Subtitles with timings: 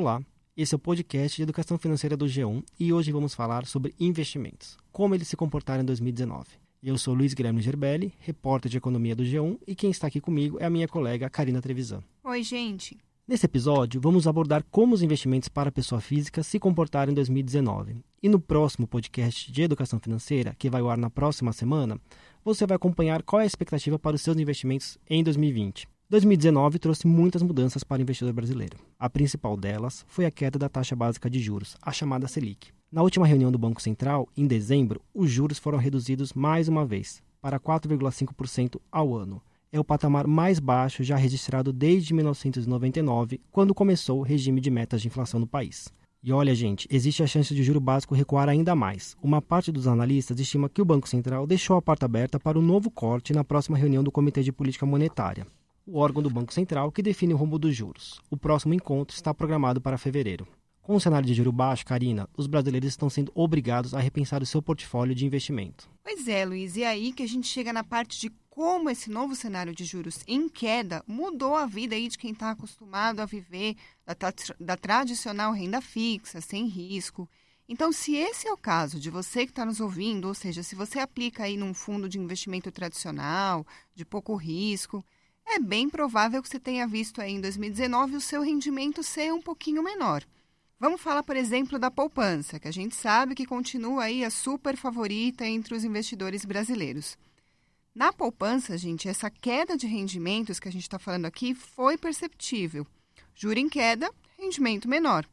[0.00, 0.22] Olá,
[0.56, 4.78] esse é o podcast de educação financeira do G1 e hoje vamos falar sobre investimentos,
[4.90, 6.46] como eles se comportaram em 2019.
[6.82, 10.56] Eu sou Luiz Guilherme Gerbelli, repórter de economia do G1 e quem está aqui comigo
[10.58, 12.02] é a minha colega Karina Trevisan.
[12.24, 12.96] Oi, gente.
[13.28, 17.96] Nesse episódio, vamos abordar como os investimentos para a pessoa física se comportaram em 2019.
[18.22, 22.00] E no próximo podcast de educação financeira, que vai ao ar na próxima semana,
[22.42, 25.86] você vai acompanhar qual é a expectativa para os seus investimentos em 2020.
[26.10, 28.76] 2019 trouxe muitas mudanças para o investidor brasileiro.
[28.98, 32.72] A principal delas foi a queda da taxa básica de juros, a chamada Selic.
[32.90, 37.22] Na última reunião do Banco Central, em dezembro, os juros foram reduzidos mais uma vez,
[37.40, 39.40] para 4,5% ao ano.
[39.70, 45.00] É o patamar mais baixo já registrado desde 1999, quando começou o regime de metas
[45.00, 45.94] de inflação no país.
[46.24, 49.16] E olha, gente, existe a chance de o juro básico recuar ainda mais.
[49.22, 52.62] Uma parte dos analistas estima que o Banco Central deixou a porta aberta para um
[52.62, 55.46] novo corte na próxima reunião do Comitê de Política Monetária
[55.90, 58.20] o órgão do Banco Central que define o rumo dos juros.
[58.30, 60.46] O próximo encontro está programado para fevereiro.
[60.80, 64.46] Com o cenário de juro baixo, Karina, os brasileiros estão sendo obrigados a repensar o
[64.46, 65.90] seu portfólio de investimento.
[66.02, 69.34] Pois é, Luiz, e aí que a gente chega na parte de como esse novo
[69.34, 73.76] cenário de juros em queda mudou a vida aí de quem está acostumado a viver
[74.06, 74.16] da,
[74.58, 77.28] da tradicional renda fixa, sem risco.
[77.68, 80.74] Então, se esse é o caso de você que está nos ouvindo, ou seja, se
[80.74, 85.04] você aplica aí num fundo de investimento tradicional, de pouco risco,
[85.52, 89.42] é bem provável que você tenha visto aí em 2019 o seu rendimento ser um
[89.42, 90.24] pouquinho menor.
[90.78, 94.76] Vamos falar, por exemplo, da poupança, que a gente sabe que continua aí a super
[94.76, 97.18] favorita entre os investidores brasileiros.
[97.94, 102.86] Na poupança, gente, essa queda de rendimentos que a gente está falando aqui foi perceptível.
[103.34, 105.26] Juro em queda, rendimento menor.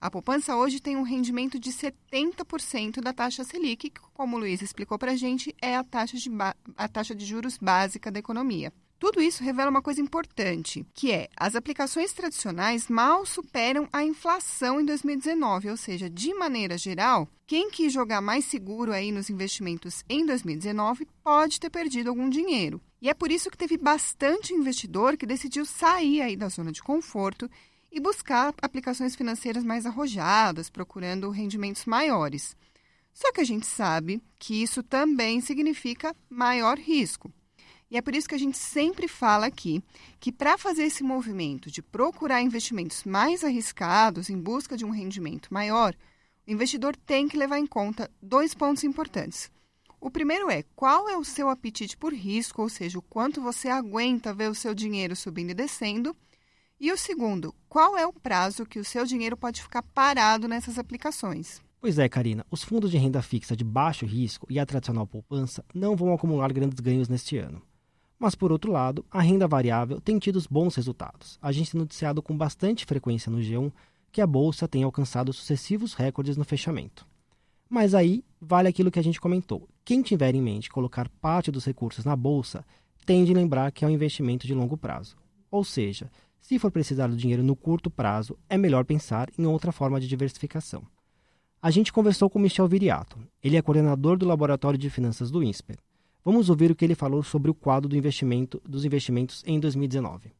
[0.00, 4.60] A poupança hoje tem um rendimento de 70% da taxa Selic, que, como o Luiz
[4.60, 6.30] explicou para a gente, é a taxa, de
[6.76, 8.72] a taxa de juros básica da economia.
[9.02, 14.80] Tudo isso revela uma coisa importante, que é as aplicações tradicionais mal superam a inflação
[14.80, 20.04] em 2019, ou seja, de maneira geral, quem quis jogar mais seguro aí nos investimentos
[20.08, 22.80] em 2019 pode ter perdido algum dinheiro.
[23.00, 26.80] E é por isso que teve bastante investidor que decidiu sair aí da zona de
[26.80, 27.50] conforto
[27.90, 32.56] e buscar aplicações financeiras mais arrojadas, procurando rendimentos maiores.
[33.12, 37.32] Só que a gente sabe que isso também significa maior risco.
[37.92, 39.84] E é por isso que a gente sempre fala aqui
[40.18, 45.52] que para fazer esse movimento de procurar investimentos mais arriscados em busca de um rendimento
[45.52, 45.94] maior,
[46.48, 49.50] o investidor tem que levar em conta dois pontos importantes.
[50.00, 53.68] O primeiro é qual é o seu apetite por risco, ou seja, o quanto você
[53.68, 56.16] aguenta ver o seu dinheiro subindo e descendo.
[56.80, 60.78] E o segundo, qual é o prazo que o seu dinheiro pode ficar parado nessas
[60.78, 61.60] aplicações.
[61.78, 65.62] Pois é, Karina, os fundos de renda fixa de baixo risco e a tradicional poupança
[65.74, 67.60] não vão acumular grandes ganhos neste ano.
[68.22, 71.40] Mas, por outro lado, a renda variável tem tido bons resultados.
[71.42, 73.72] A gente tem noticiado com bastante frequência no G1
[74.12, 77.04] que a bolsa tem alcançado sucessivos recordes no fechamento.
[77.68, 79.68] Mas aí vale aquilo que a gente comentou.
[79.84, 82.64] Quem tiver em mente colocar parte dos recursos na bolsa,
[83.04, 85.16] tem de lembrar que é um investimento de longo prazo.
[85.50, 86.08] Ou seja,
[86.40, 90.06] se for precisar do dinheiro no curto prazo, é melhor pensar em outra forma de
[90.06, 90.86] diversificação.
[91.60, 93.18] A gente conversou com Michel Viriato.
[93.42, 95.76] Ele é coordenador do Laboratório de Finanças do INSPER.
[96.24, 100.30] Vamos ouvir o que ele falou sobre o quadro do investimento, dos investimentos em 2019.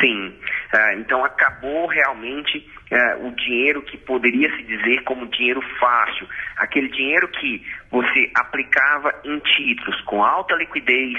[0.00, 0.34] Sim,
[0.74, 6.88] é, então acabou realmente é, o dinheiro que poderia se dizer como dinheiro fácil, aquele
[6.88, 11.18] dinheiro que você aplicava em títulos com alta liquidez,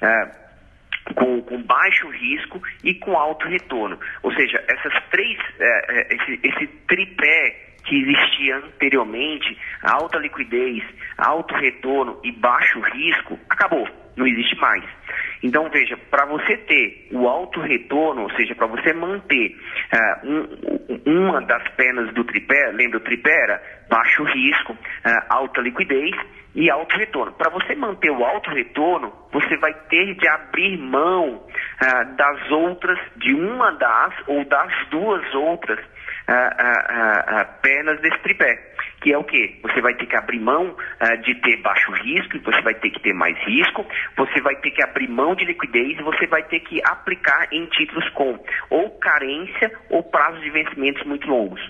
[0.00, 0.44] é,
[1.14, 4.00] com, com, baixo risco e com alto retorno.
[4.22, 5.38] Ou seja, essas três,
[6.10, 10.82] esse, esse tripé que existia anteriormente, alta liquidez,
[11.18, 14.84] alto retorno e baixo risco, acabou, não existe mais.
[15.42, 19.54] Então, veja, para você ter o alto retorno, ou seja, para você manter
[19.92, 24.78] uh, um, uma das penas do tripé, lembra o tripé era baixo risco, uh,
[25.28, 26.16] alta liquidez
[26.54, 27.32] e alto retorno.
[27.32, 32.98] Para você manter o alto retorno, você vai ter de abrir mão uh, das outras,
[33.16, 35.78] de uma das ou das duas outras
[36.26, 39.60] apenas desse tripé, que é o que?
[39.62, 40.76] Você vai ter que abrir mão
[41.22, 43.84] de ter baixo risco, você vai ter que ter mais risco,
[44.16, 47.66] você vai ter que abrir mão de liquidez e você vai ter que aplicar em
[47.66, 48.38] títulos com
[48.70, 51.60] ou carência ou prazos de vencimentos muito longos.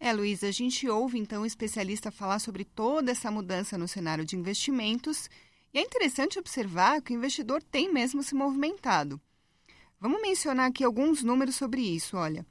[0.00, 4.24] É, Luiz, a gente ouve então o especialista falar sobre toda essa mudança no cenário
[4.24, 5.28] de investimentos
[5.74, 9.20] e é interessante observar que o investidor tem mesmo se movimentado.
[10.00, 12.16] Vamos mencionar aqui alguns números sobre isso.
[12.16, 12.46] Olha,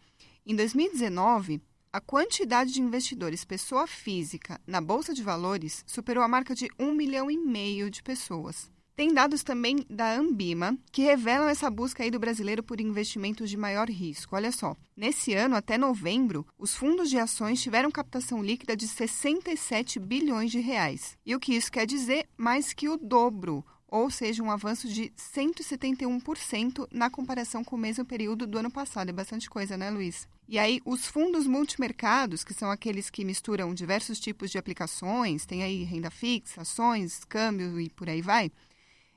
[0.50, 1.62] em 2019,
[1.92, 6.94] a quantidade de investidores pessoa física na Bolsa de Valores superou a marca de 1
[6.94, 8.72] milhão e meio de pessoas.
[8.96, 13.58] Tem dados também da Ambima que revelam essa busca aí do brasileiro por investimentos de
[13.58, 14.38] maior risco.
[14.38, 20.00] Olha só, nesse ano, até novembro, os fundos de ações tiveram captação líquida de 67
[20.00, 21.18] bilhões de reais.
[21.26, 22.26] E o que isso quer dizer?
[22.38, 28.04] Mais que o dobro, ou seja, um avanço de 171% na comparação com o mesmo
[28.04, 29.10] período do ano passado.
[29.10, 30.28] É bastante coisa, né, Luiz?
[30.48, 35.64] E aí, os fundos multimercados, que são aqueles que misturam diversos tipos de aplicações, tem
[35.64, 38.52] aí renda fixa, ações, câmbio e por aí vai,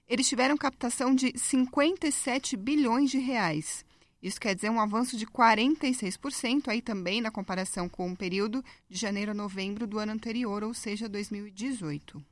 [0.08, 3.84] eles tiveram captação de 57 bilhões de reais.
[4.22, 8.99] Isso quer dizer um avanço de 46% aí também na comparação com o período de
[8.99, 12.22] janeiro a novembro do ano anterior, ou seja, 2018.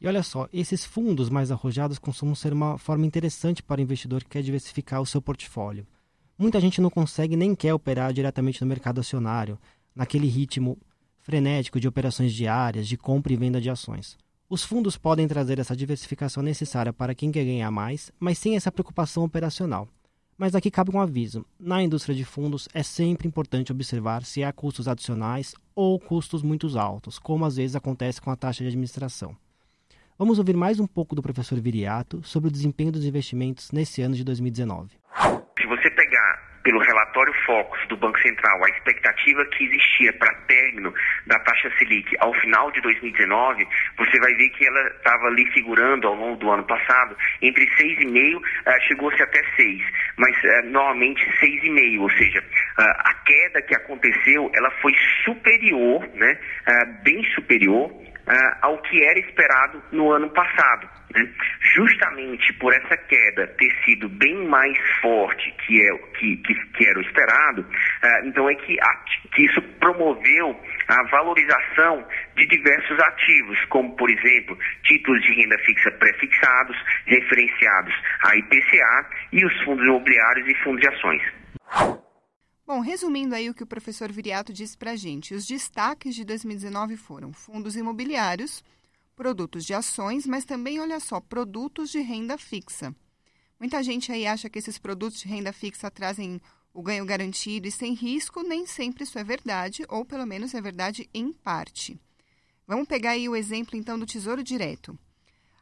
[0.00, 4.22] E olha só, esses fundos mais arrojados costumam ser uma forma interessante para o investidor
[4.22, 5.86] que quer diversificar o seu portfólio.
[6.38, 9.58] Muita gente não consegue nem quer operar diretamente no mercado acionário,
[9.94, 10.78] naquele ritmo
[11.18, 14.16] frenético de operações diárias, de compra e venda de ações.
[14.48, 18.70] Os fundos podem trazer essa diversificação necessária para quem quer ganhar mais, mas sem essa
[18.70, 19.88] preocupação operacional.
[20.38, 24.52] Mas aqui cabe um aviso: na indústria de fundos é sempre importante observar se há
[24.52, 29.36] custos adicionais ou custos muito altos, como às vezes acontece com a taxa de administração.
[30.18, 34.16] Vamos ouvir mais um pouco do professor Viriato sobre o desempenho dos investimentos nesse ano
[34.16, 34.98] de 2019
[36.68, 40.92] pelo relatório Focus do Banco Central, a expectativa que existia para término
[41.26, 43.66] da taxa Selic ao final de 2019,
[43.96, 48.36] você vai ver que ela estava ali figurando ao longo do ano passado entre 6,5,
[48.36, 49.80] uh, eh, chegou-se até 6,
[50.18, 52.44] mas uh, normalmente 6,5, ou seja,
[52.76, 54.92] a queda que aconteceu, ela foi
[55.24, 56.38] superior, né,
[57.02, 57.90] bem superior
[58.62, 60.88] ao que era esperado no ano passado.
[61.14, 61.28] Né?
[61.74, 66.98] Justamente por essa queda ter sido bem mais forte que, é, que, que, que era
[66.98, 68.94] o esperado, uh, então é que, a,
[69.34, 75.90] que isso promoveu a valorização de diversos ativos, como, por exemplo, títulos de renda fixa
[75.92, 76.76] prefixados,
[77.06, 77.94] referenciados
[78.26, 81.97] a IPCA e os fundos imobiliários e fundos de ações.
[82.68, 86.22] Bom, resumindo aí o que o professor Viriato disse para a gente, os destaques de
[86.22, 88.62] 2019 foram fundos imobiliários,
[89.16, 92.94] produtos de ações, mas também, olha só, produtos de renda fixa.
[93.58, 96.42] Muita gente aí acha que esses produtos de renda fixa trazem
[96.74, 100.60] o ganho garantido e sem risco, nem sempre isso é verdade, ou pelo menos é
[100.60, 101.98] verdade em parte.
[102.66, 104.98] Vamos pegar aí o exemplo então do Tesouro Direto.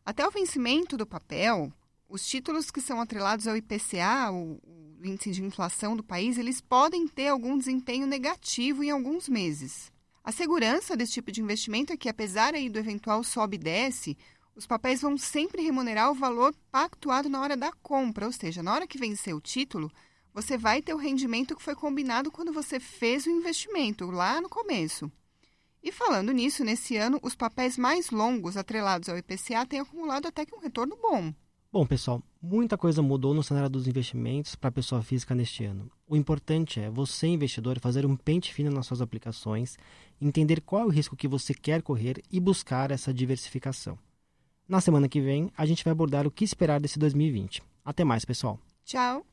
[0.04, 1.72] Até o vencimento do papel,
[2.08, 4.60] os títulos que são atrelados ao IPCA, o,
[5.02, 9.92] índice de inflação do país, eles podem ter algum desempenho negativo em alguns meses.
[10.24, 14.16] A segurança desse tipo de investimento é que, apesar aí do eventual sobe e desce,
[14.54, 18.72] os papéis vão sempre remunerar o valor pactuado na hora da compra, ou seja, na
[18.72, 19.92] hora que vencer o título,
[20.32, 24.48] você vai ter o rendimento que foi combinado quando você fez o investimento, lá no
[24.48, 25.10] começo.
[25.82, 30.44] E falando nisso, nesse ano, os papéis mais longos atrelados ao IPCA têm acumulado até
[30.44, 31.32] que um retorno bom.
[31.72, 35.90] Bom, pessoal, muita coisa mudou no cenário dos investimentos para a pessoa física neste ano.
[36.08, 39.76] O importante é você, investidor, fazer um pente fino nas suas aplicações,
[40.20, 43.98] entender qual é o risco que você quer correr e buscar essa diversificação.
[44.68, 47.62] Na semana que vem, a gente vai abordar o que esperar desse 2020.
[47.84, 48.58] Até mais, pessoal.
[48.84, 49.24] Tchau.